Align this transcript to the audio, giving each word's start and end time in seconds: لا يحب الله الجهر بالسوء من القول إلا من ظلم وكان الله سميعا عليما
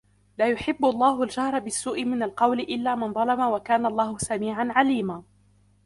لا 0.37 0.47
يحب 0.49 0.85
الله 0.85 1.23
الجهر 1.23 1.59
بالسوء 1.59 2.05
من 2.05 2.23
القول 2.23 2.59
إلا 2.59 2.95
من 2.95 3.13
ظلم 3.13 3.39
وكان 3.41 3.85
الله 3.85 4.17
سميعا 4.17 4.67
عليما 4.71 5.23